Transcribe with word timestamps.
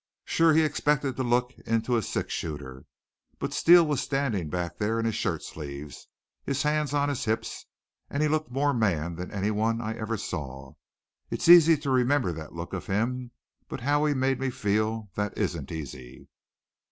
Sure 0.25 0.51
he 0.53 0.63
expected 0.63 1.15
to 1.15 1.21
look 1.21 1.51
into 1.67 1.95
a 1.95 2.01
six 2.01 2.33
shooter. 2.33 2.85
But 3.37 3.53
Steele 3.53 3.85
was 3.85 4.01
standin' 4.01 4.49
back 4.49 4.79
there 4.79 4.97
in 4.99 5.05
his 5.05 5.13
shirt 5.13 5.43
sleeves, 5.43 6.07
his 6.43 6.63
hands 6.63 6.91
on 6.95 7.07
his 7.07 7.25
hips, 7.25 7.67
and 8.09 8.23
he 8.23 8.27
looked 8.27 8.49
more 8.49 8.73
man 8.73 9.13
than 9.13 9.29
any 9.29 9.51
one 9.51 9.79
I 9.79 9.93
ever 9.93 10.17
saw. 10.17 10.73
It's 11.29 11.47
easy 11.47 11.77
to 11.77 11.91
remember 11.91 12.31
the 12.31 12.49
look 12.49 12.73
of 12.73 12.87
him, 12.87 13.29
but 13.69 13.81
how 13.81 14.03
he 14.05 14.15
made 14.15 14.39
me 14.39 14.49
feel, 14.49 15.11
that 15.13 15.37
isn't 15.37 15.71
easy. 15.71 16.27